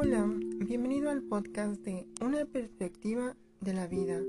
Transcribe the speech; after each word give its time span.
Hola, 0.00 0.32
bienvenido 0.64 1.10
al 1.10 1.24
podcast 1.24 1.82
de 1.82 2.06
Una 2.20 2.44
perspectiva 2.44 3.34
de 3.60 3.74
la 3.74 3.88
vida. 3.88 4.20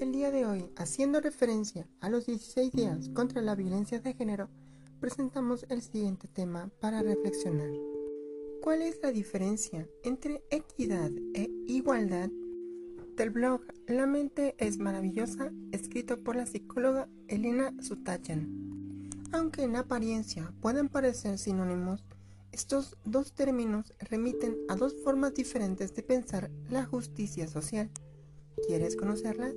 El 0.00 0.10
día 0.10 0.30
de 0.30 0.46
hoy, 0.46 0.70
haciendo 0.74 1.20
referencia 1.20 1.86
a 2.00 2.08
los 2.08 2.24
16 2.24 2.72
días 2.72 3.10
contra 3.10 3.42
la 3.42 3.54
violencia 3.54 4.00
de 4.00 4.14
género, 4.14 4.48
presentamos 5.00 5.66
el 5.68 5.82
siguiente 5.82 6.28
tema 6.28 6.70
para 6.80 7.02
reflexionar. 7.02 7.68
¿Cuál 8.62 8.80
es 8.80 9.00
la 9.02 9.12
diferencia 9.12 9.86
entre 10.02 10.42
equidad 10.48 11.10
e 11.34 11.50
igualdad? 11.66 12.30
Del 13.14 13.28
blog 13.28 13.60
La 13.88 14.06
mente 14.06 14.54
es 14.56 14.78
maravillosa, 14.78 15.52
escrito 15.72 16.24
por 16.24 16.36
la 16.36 16.46
psicóloga 16.46 17.06
Elena 17.28 17.74
Sutachan. 17.82 19.10
Aunque 19.30 19.64
en 19.64 19.76
apariencia 19.76 20.54
puedan 20.62 20.88
parecer 20.88 21.36
sinónimos, 21.36 22.02
estos 22.52 22.98
dos 23.04 23.32
términos 23.32 23.94
remiten 23.98 24.56
a 24.68 24.76
dos 24.76 24.94
formas 25.02 25.32
diferentes 25.32 25.94
de 25.94 26.02
pensar 26.02 26.50
la 26.68 26.84
justicia 26.84 27.48
social. 27.48 27.90
¿Quieres 28.66 28.94
conocerlas? 28.94 29.54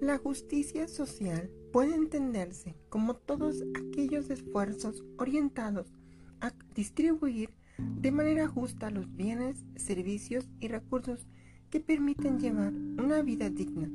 La 0.00 0.18
justicia 0.18 0.86
social 0.86 1.50
puede 1.72 1.94
entenderse 1.94 2.76
como 2.88 3.14
todos 3.14 3.64
aquellos 3.74 4.30
esfuerzos 4.30 5.04
orientados 5.18 5.92
a 6.40 6.52
distribuir 6.74 7.50
de 7.78 8.12
manera 8.12 8.46
justa 8.46 8.90
los 8.90 9.12
bienes, 9.16 9.64
servicios 9.76 10.48
y 10.60 10.68
recursos 10.68 11.26
que 11.70 11.80
permiten 11.80 12.38
llevar 12.38 12.72
una 12.72 13.22
vida 13.22 13.50
digna. 13.50 13.88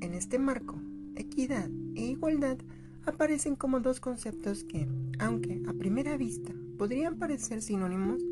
En 0.00 0.14
este 0.14 0.38
marco, 0.38 0.80
equidad 1.16 1.68
e 1.96 2.06
igualdad 2.06 2.58
aparecen 3.04 3.56
como 3.56 3.80
dos 3.80 4.00
conceptos 4.00 4.64
que, 4.64 4.88
aunque 5.18 5.62
a 5.66 5.72
primera 5.74 6.16
vista 6.16 6.54
podrían 6.78 7.18
parecer 7.18 7.60
sinónimos, 7.60 8.22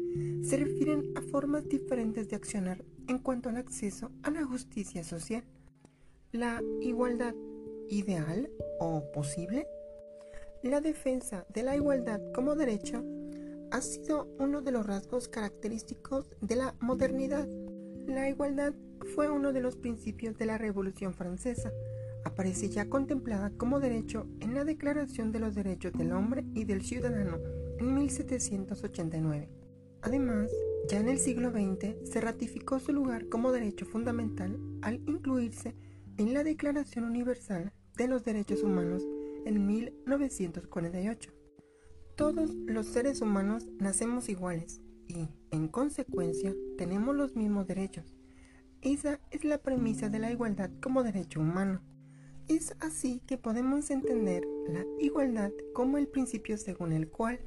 se 0.43 0.57
refieren 0.57 1.13
a 1.17 1.21
formas 1.21 1.69
diferentes 1.69 2.29
de 2.29 2.37
accionar 2.37 2.85
en 3.09 3.19
cuanto 3.19 3.49
al 3.49 3.57
acceso 3.57 4.11
a 4.23 4.31
la 4.31 4.45
justicia 4.45 5.03
social. 5.05 5.45
La 6.33 6.63
igualdad 6.81 7.35
ideal 7.91 8.49
o 8.79 9.03
posible. 9.13 9.67
La 10.63 10.81
defensa 10.81 11.45
de 11.53 11.63
la 11.65 11.77
igualdad 11.77 12.21
como 12.33 12.55
derecho 12.55 13.05
ha 13.73 13.81
sido 13.81 14.29
uno 14.39 14.63
de 14.63 14.71
los 14.71 14.87
rasgos 14.87 15.29
característicos 15.29 16.27
de 16.41 16.57
la 16.57 16.75
modernidad. 16.81 17.49
La 18.07 18.29
igualdad 18.29 18.75
fue 19.15 19.29
uno 19.29 19.53
de 19.53 19.61
los 19.61 19.77
principios 19.77 20.39
de 20.39 20.47
la 20.47 20.57
Revolución 20.57 21.15
Francesa. 21.15 21.73
Aparece 22.25 22.69
ya 22.69 22.89
contemplada 22.89 23.51
como 23.57 23.81
derecho 23.81 24.27
en 24.41 24.55
la 24.55 24.65
Declaración 24.65 25.33
de 25.33 25.41
los 25.41 25.55
Derechos 25.55 25.93
del 25.93 26.13
Hombre 26.13 26.45
y 26.55 26.65
del 26.65 26.83
Ciudadano 26.83 27.66
en 27.79 27.95
1789. 27.95 29.49
Además, 30.03 30.51
ya 30.89 31.01
en 31.01 31.09
el 31.09 31.19
siglo 31.19 31.51
XX 31.51 32.09
se 32.09 32.21
ratificó 32.21 32.79
su 32.79 32.93
lugar 32.93 33.29
como 33.29 33.53
derecho 33.53 33.87
fundamental 33.87 34.59
al 34.83 34.97
incluirse 35.07 35.75
en 36.17 36.33
la 36.33 36.45
Declaración 36.45 37.05
Universal 37.05 37.73
de 37.97 38.09
los 38.09 38.25
Derechos 38.25 38.63
Humanos 38.63 39.03
en 39.45 39.67
1948. 39.67 41.33
Todos 42.17 42.55
los 42.55 42.87
seres 42.87 43.21
humanos 43.21 43.69
nacemos 43.79 44.29
iguales 44.29 44.81
y, 45.09 45.29
en 45.51 45.69
consecuencia, 45.69 46.55
tenemos 46.79 47.15
los 47.15 47.37
mismos 47.37 47.67
derechos. 47.67 48.17
Esa 48.81 49.21
es 49.31 49.45
la 49.45 49.59
premisa 49.59 50.09
de 50.09 50.19
la 50.19 50.31
igualdad 50.31 50.71
como 50.81 51.03
derecho 51.03 51.41
humano. 51.41 51.83
Es 52.49 52.77
así 52.79 53.21
que 53.27 53.39
podemos 53.39 53.91
entender 53.91 54.47
la 54.69 54.85
igualdad 55.01 55.51
como 55.75 55.99
el 55.99 56.07
principio 56.07 56.57
según 56.57 56.93
el 56.93 57.09
cual 57.09 57.41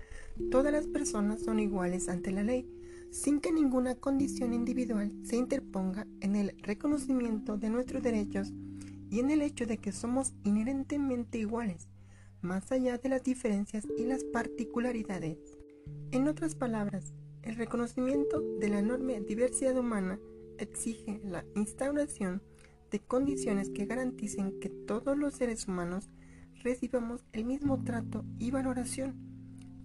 todas 0.52 0.73
las 0.73 0.88
personas 0.88 1.41
son 1.41 1.61
iguales 1.61 2.09
ante 2.09 2.31
la 2.31 2.44
ley, 2.44 2.69
sin 3.09 3.39
que 3.39 3.53
ninguna 3.53 3.95
condición 3.95 4.53
individual 4.53 5.14
se 5.23 5.38
interponga 5.38 6.06
en 6.19 6.36
el 6.36 6.53
reconocimiento 6.64 7.58
de 7.58 7.69
nuestros 7.69 8.03
derechos 8.03 8.52
y 9.09 9.19
en 9.19 9.31
el 9.31 9.41
hecho 9.41 9.66
de 9.66 9.78
que 9.78 9.94
somos 9.94 10.34
inherentemente 10.44 11.38
iguales, 11.38 11.88
más 12.41 12.69
allá 12.74 12.97
de 12.97 13.07
las 13.07 13.24
diferencias 13.24 13.88
y 13.97 14.03
las 14.03 14.25
particularidades. 14.25 15.38
En 16.12 16.28
otras 16.28 16.56
palabras, 16.56 17.13
el 17.44 17.56
reconocimiento 17.56 18.41
de 18.59 18.68
la 18.68 18.79
enorme 18.79 19.22
diversidad 19.22 19.78
humana 19.78 20.19
exige 20.57 21.22
la 21.24 21.45
instauración 21.56 22.41
de 22.89 23.00
condiciones 23.00 23.69
que 23.69 23.85
garanticen 23.85 24.59
que 24.59 24.69
todos 24.69 25.17
los 25.17 25.33
seres 25.33 25.67
humanos 25.67 26.09
recibamos 26.63 27.23
el 27.31 27.45
mismo 27.45 27.81
trato 27.83 28.25
y 28.38 28.51
valoración 28.51 29.16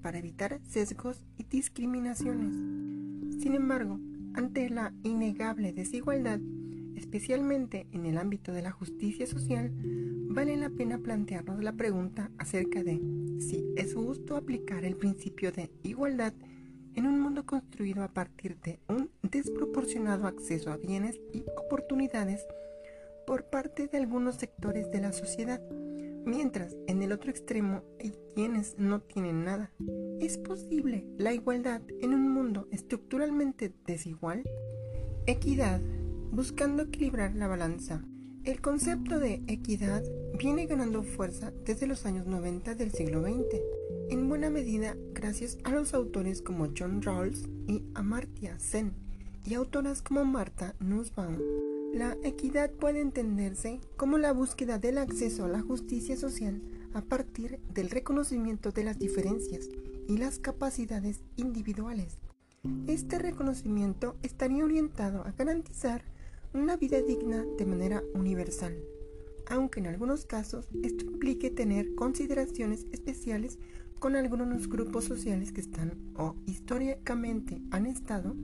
para 0.03 0.19
evitar 0.19 0.60
sesgos 0.65 1.25
y 1.38 1.44
discriminaciones. 1.44 2.54
Sin 3.41 3.54
embargo, 3.54 3.98
ante 4.34 4.69
la 4.69 4.92
innegable 5.03 5.72
desigualdad, 5.72 6.41
especialmente 6.97 7.87
en 7.92 8.06
el 8.06 8.19
ámbito 8.19 8.53
de 8.53 8.62
la 8.62 8.70
justicia 8.70 9.26
social, 9.26 9.72
vale 10.28 10.56
la 10.56 10.71
pena 10.71 10.98
plantearnos 10.98 11.62
la 11.62 11.72
pregunta 11.72 12.31
acerca 12.38 12.82
de 12.82 13.00
si 13.38 13.65
es 13.76 13.94
justo 13.94 14.36
aplicar 14.36 14.84
el 14.84 14.97
principio 14.97 15.53
de 15.53 15.71
igualdad 15.82 16.34
en 16.94 17.06
un 17.06 17.21
mundo 17.21 17.47
construido 17.47 18.03
a 18.03 18.09
partir 18.09 18.59
de 18.60 18.81
un 18.88 19.10
desproporcionado 19.22 20.26
acceso 20.26 20.71
a 20.71 20.76
bienes 20.76 21.21
y 21.32 21.44
oportunidades 21.56 22.47
por 23.27 23.51
parte 23.51 23.89
de 23.89 23.99
algunos 23.99 24.37
sectores 24.37 24.91
de 24.91 25.01
la 25.01 25.12
sociedad, 25.12 25.61
mientras 26.25 26.77
en 26.87 27.03
el 27.03 27.12
otro 27.12 27.31
extremo 27.31 27.83
hay 28.01 28.15
quienes 28.35 28.79
no 28.79 29.01
tienen 29.01 29.45
nada. 29.45 29.73
¿Es 30.21 30.39
posible 30.39 31.07
la 31.19 31.33
igualdad 31.33 31.83
en 32.01 32.15
un 32.15 32.33
mundo 32.33 32.69
estructuralmente 32.71 33.73
desigual? 33.87 34.43
Equidad, 35.27 35.81
buscando 36.31 36.84
equilibrar 36.84 37.34
la 37.34 37.49
balanza. 37.49 38.05
El 38.45 38.61
concepto 38.61 39.19
de 39.19 39.43
equidad 39.47 40.03
viene 40.39 40.67
ganando 40.67 41.03
fuerza 41.03 41.53
desde 41.65 41.87
los 41.87 42.05
años 42.05 42.27
90 42.27 42.75
del 42.75 42.93
siglo 42.93 43.23
XX, 43.23 43.61
en 44.11 44.29
buena 44.29 44.51
medida 44.51 44.97
gracias 45.15 45.57
a 45.65 45.71
los 45.71 45.95
autores 45.95 46.43
como 46.43 46.69
John 46.77 47.01
Rawls 47.01 47.49
y 47.67 47.84
Amartya 47.95 48.59
Sen, 48.59 48.93
y 49.47 49.55
autoras 49.55 50.03
como 50.03 50.27
Martha 50.27 50.75
Nussbaum. 50.79 51.39
La 51.94 52.16
equidad 52.25 52.72
puede 52.72 53.00
entenderse 53.00 53.78
como 53.97 54.19
la 54.19 54.32
búsqueda 54.32 54.81
del 54.81 54.99
acceso 54.99 55.44
a 55.44 55.49
la 55.49 55.60
justicia 55.60 56.16
social 56.16 56.60
a 56.93 57.03
partir 57.03 57.60
del 57.72 57.88
reconocimiento 57.88 58.72
de 58.72 58.82
las 58.82 58.99
diferencias 58.99 59.69
y 60.09 60.16
las 60.16 60.41
capacidades 60.41 61.22
individuales. 61.37 62.19
Este 62.88 63.21
reconocimiento 63.21 64.16
estaría 64.25 64.65
orientado 64.65 65.25
a 65.25 65.31
garantizar 65.38 66.03
una 66.53 66.77
vida 66.77 67.00
digna 67.00 67.44
de 67.56 67.65
manera 67.65 68.03
universal, 68.12 68.77
aunque 69.47 69.78
en 69.78 69.87
algunos 69.87 70.27
casos 70.27 70.66
esto 70.83 71.04
implique 71.04 71.50
tener 71.50 71.94
consideraciones 71.94 72.87
especiales 72.91 73.56
con 74.00 74.16
algunos 74.16 74.69
grupos 74.69 75.04
sociales 75.04 75.53
que 75.53 75.60
están 75.60 76.12
o 76.16 76.34
históricamente 76.44 77.62
han 77.71 77.87
estado 77.87 78.34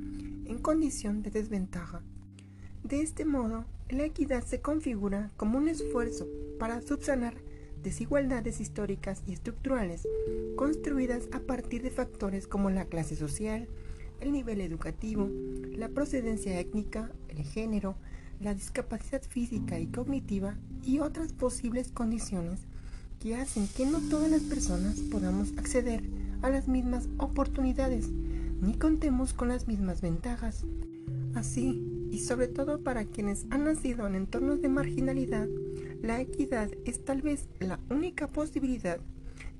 en 0.44 0.58
condición 0.62 1.24
de 1.24 1.32
desventaja. 1.32 2.04
De 2.84 3.02
este 3.02 3.24
modo, 3.24 3.64
la 3.88 4.04
equidad 4.04 4.44
se 4.44 4.60
configura 4.60 5.30
como 5.36 5.58
un 5.58 5.68
esfuerzo 5.68 6.26
para 6.58 6.80
subsanar 6.80 7.34
desigualdades 7.82 8.60
históricas 8.60 9.22
y 9.26 9.32
estructurales 9.32 10.06
construidas 10.56 11.28
a 11.32 11.40
partir 11.40 11.82
de 11.82 11.90
factores 11.90 12.46
como 12.46 12.70
la 12.70 12.84
clase 12.84 13.16
social, 13.16 13.68
el 14.20 14.32
nivel 14.32 14.60
educativo, 14.60 15.28
la 15.72 15.88
procedencia 15.88 16.58
étnica, 16.58 17.10
el 17.28 17.42
género, 17.42 17.96
la 18.40 18.54
discapacidad 18.54 19.22
física 19.22 19.78
y 19.78 19.86
cognitiva 19.86 20.56
y 20.82 21.00
otras 21.00 21.32
posibles 21.32 21.90
condiciones 21.92 22.60
que 23.20 23.36
hacen 23.36 23.68
que 23.68 23.86
no 23.86 24.00
todas 24.00 24.30
las 24.30 24.42
personas 24.42 25.00
podamos 25.00 25.56
acceder 25.58 26.02
a 26.42 26.50
las 26.50 26.68
mismas 26.68 27.08
oportunidades 27.18 28.08
ni 28.08 28.74
contemos 28.74 29.32
con 29.32 29.48
las 29.48 29.68
mismas 29.68 30.00
ventajas. 30.00 30.64
Así, 31.34 31.99
y 32.10 32.18
sobre 32.18 32.48
todo 32.48 32.82
para 32.82 33.04
quienes 33.04 33.46
han 33.50 33.64
nacido 33.64 34.06
en 34.06 34.14
entornos 34.14 34.60
de 34.60 34.68
marginalidad, 34.68 35.48
la 36.02 36.20
equidad 36.20 36.70
es 36.84 37.04
tal 37.04 37.22
vez 37.22 37.48
la 37.60 37.78
única 37.90 38.26
posibilidad 38.26 38.98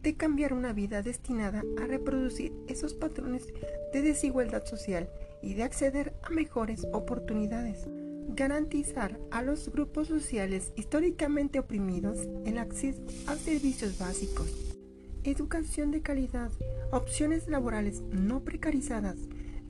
de 0.03 0.17
cambiar 0.17 0.53
una 0.53 0.73
vida 0.73 1.03
destinada 1.03 1.63
a 1.81 1.87
reproducir 1.87 2.53
esos 2.69 2.95
patrones 2.95 3.47
de 3.93 4.03
desigualdad 4.03 4.65
social 4.65 5.11
y 5.43 5.55
de 5.55 5.63
acceder 5.63 6.15
a 6.23 6.31
mejores 6.31 6.87
oportunidades. 6.93 7.87
Garantizar 8.29 9.19
a 9.31 9.43
los 9.43 9.71
grupos 9.71 10.09
sociales 10.09 10.73
históricamente 10.77 11.59
oprimidos 11.59 12.29
el 12.47 12.59
acceso 12.59 13.03
a 13.27 13.37
servicios 13.37 13.99
básicos, 13.99 14.77
educación 15.25 15.91
de 15.91 16.01
calidad, 16.01 16.51
opciones 16.93 17.49
laborales 17.49 18.03
no 18.13 18.41
precarizadas, 18.41 19.19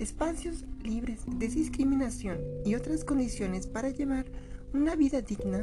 espacios 0.01 0.65
libres 0.83 1.21
de 1.27 1.49
discriminación 1.49 2.39
y 2.65 2.75
otras 2.75 3.05
condiciones 3.05 3.67
para 3.67 3.91
llevar 3.91 4.25
una 4.73 4.97
vida 4.97 5.21
digna 5.21 5.63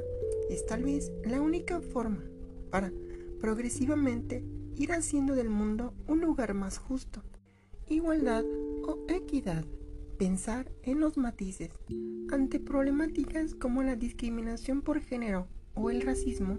es 0.49 0.65
tal 0.65 0.83
vez 0.83 1.11
la 1.25 1.41
única 1.41 1.81
forma 1.81 2.23
para 2.69 2.91
progresivamente 3.41 4.43
ir 4.75 4.91
haciendo 4.91 5.33
del 5.33 5.49
mundo 5.49 5.93
un 6.07 6.21
lugar 6.21 6.53
más 6.53 6.77
justo. 6.77 7.23
Igualdad 7.87 8.45
o 8.83 8.99
equidad. 9.07 9.65
pensar 10.17 10.71
en 10.81 10.99
los 10.99 11.15
matices. 11.17 11.69
Ante 12.31 12.59
problemáticas 12.59 13.53
como 13.53 13.83
la 13.83 13.95
discriminación 13.95 14.81
por 14.81 14.99
género 14.99 15.47
o 15.75 15.91
el 15.91 16.01
racismo, 16.01 16.57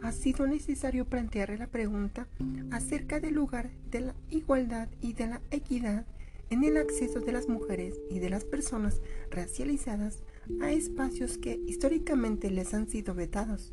ha 0.00 0.12
sido 0.12 0.46
necesario 0.46 1.04
plantear 1.04 1.58
la 1.58 1.66
pregunta 1.66 2.28
acerca 2.70 3.18
del 3.18 3.34
lugar 3.34 3.70
de 3.90 4.00
la 4.00 4.14
igualdad 4.30 4.88
y 5.00 5.14
de 5.14 5.26
la 5.26 5.40
equidad 5.50 6.06
en 6.50 6.64
el 6.64 6.76
acceso 6.76 7.20
de 7.20 7.32
las 7.32 7.48
mujeres 7.48 8.00
y 8.10 8.18
de 8.18 8.28
las 8.28 8.44
personas 8.44 9.00
racializadas 9.30 10.24
a 10.60 10.72
espacios 10.72 11.38
que 11.38 11.60
históricamente 11.66 12.50
les 12.50 12.74
han 12.74 12.88
sido 12.88 13.14
vetados. 13.14 13.72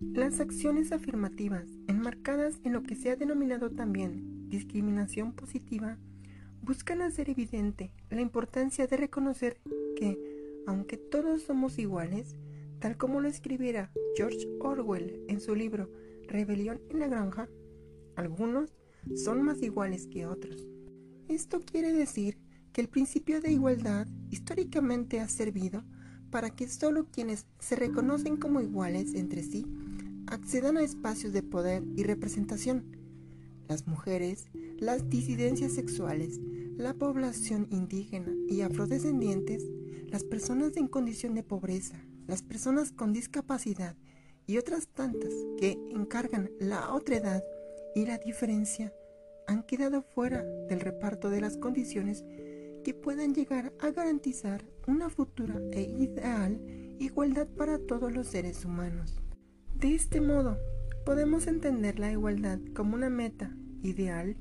Las 0.00 0.40
acciones 0.40 0.92
afirmativas, 0.92 1.66
enmarcadas 1.88 2.60
en 2.64 2.72
lo 2.72 2.82
que 2.82 2.96
se 2.96 3.10
ha 3.10 3.16
denominado 3.16 3.70
también 3.70 4.48
discriminación 4.48 5.32
positiva, 5.32 5.98
buscan 6.60 7.02
hacer 7.02 7.30
evidente 7.30 7.92
la 8.10 8.20
importancia 8.20 8.86
de 8.86 8.96
reconocer 8.96 9.60
que, 9.96 10.18
aunque 10.66 10.96
todos 10.96 11.42
somos 11.42 11.78
iguales, 11.78 12.36
tal 12.78 12.96
como 12.96 13.20
lo 13.20 13.28
escribiera 13.28 13.92
George 14.16 14.48
Orwell 14.60 15.24
en 15.28 15.40
su 15.40 15.54
libro 15.54 15.90
Rebelión 16.28 16.80
en 16.90 17.00
la 17.00 17.08
Granja, 17.08 17.48
algunos 18.16 18.74
son 19.14 19.42
más 19.42 19.62
iguales 19.62 20.06
que 20.06 20.26
otros. 20.26 20.71
Esto 21.32 21.62
quiere 21.62 21.94
decir 21.94 22.36
que 22.74 22.82
el 22.82 22.90
principio 22.90 23.40
de 23.40 23.50
igualdad 23.50 24.06
históricamente 24.28 25.18
ha 25.18 25.28
servido 25.28 25.82
para 26.30 26.50
que 26.50 26.68
solo 26.68 27.06
quienes 27.10 27.46
se 27.58 27.74
reconocen 27.74 28.36
como 28.36 28.60
iguales 28.60 29.14
entre 29.14 29.42
sí 29.42 29.64
accedan 30.26 30.76
a 30.76 30.82
espacios 30.82 31.32
de 31.32 31.42
poder 31.42 31.84
y 31.96 32.02
representación. 32.02 32.84
Las 33.66 33.86
mujeres, 33.86 34.50
las 34.78 35.08
disidencias 35.08 35.72
sexuales, 35.72 36.38
la 36.76 36.92
población 36.92 37.66
indígena 37.70 38.30
y 38.46 38.60
afrodescendientes, 38.60 39.64
las 40.08 40.24
personas 40.24 40.76
en 40.76 40.86
condición 40.86 41.34
de 41.34 41.42
pobreza, 41.42 41.96
las 42.26 42.42
personas 42.42 42.92
con 42.92 43.14
discapacidad 43.14 43.96
y 44.46 44.58
otras 44.58 44.86
tantas 44.86 45.32
que 45.58 45.78
encargan 45.92 46.50
la 46.60 46.92
otredad 46.92 47.42
y 47.94 48.04
la 48.04 48.18
diferencia 48.18 48.92
han 49.46 49.62
quedado 49.64 50.02
fuera 50.02 50.42
del 50.68 50.80
reparto 50.80 51.30
de 51.30 51.40
las 51.40 51.56
condiciones 51.56 52.24
que 52.84 52.94
puedan 52.94 53.34
llegar 53.34 53.72
a 53.80 53.90
garantizar 53.90 54.64
una 54.86 55.08
futura 55.08 55.60
e 55.72 55.82
ideal 55.82 56.60
igualdad 56.98 57.48
para 57.48 57.78
todos 57.78 58.12
los 58.12 58.28
seres 58.28 58.64
humanos. 58.64 59.20
De 59.74 59.94
este 59.94 60.20
modo, 60.20 60.58
podemos 61.04 61.46
entender 61.46 61.98
la 61.98 62.12
igualdad 62.12 62.58
como 62.74 62.94
una 62.94 63.10
meta 63.10 63.54
ideal 63.82 64.36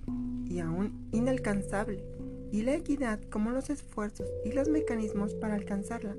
y 0.46 0.60
aún 0.60 1.08
inalcanzable, 1.12 2.04
y 2.52 2.64
la 2.64 2.76
equidad 2.76 3.20
como 3.30 3.52
los 3.52 3.70
esfuerzos 3.70 4.28
y 4.46 4.52
los 4.52 4.70
mecanismos 4.70 5.34
para 5.36 5.56
alcanzarla. 5.56 6.16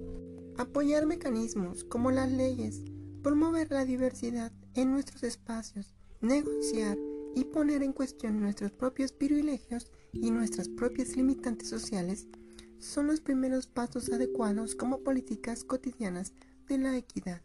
Apoyar 0.57 1.07
mecanismos 1.07 1.85
como 1.85 2.11
las 2.11 2.33
leyes, 2.33 2.83
promover 3.23 3.71
la 3.71 3.85
diversidad 3.85 4.53
en 4.75 4.91
nuestros 4.91 5.23
espacios, 5.23 5.95
negociar 6.21 6.97
y 7.35 7.45
poner 7.45 7.83
en 7.83 7.93
cuestión 7.93 8.41
nuestros 8.41 8.73
propios 8.73 9.13
privilegios 9.13 9.91
y 10.13 10.31
nuestras 10.31 10.69
propias 10.69 11.17
limitantes 11.17 11.69
sociales 11.69 12.29
son 12.79 13.07
los 13.07 13.21
primeros 13.21 13.67
pasos 13.67 14.11
adecuados 14.11 14.75
como 14.75 15.03
políticas 15.03 15.65
cotidianas 15.65 16.33
de 16.69 16.79
la 16.79 16.97
equidad. 16.97 17.43